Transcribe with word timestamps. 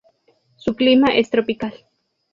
Su 0.55 0.75
clima 0.75 1.09
es 1.09 1.29
tropical. 1.29 1.73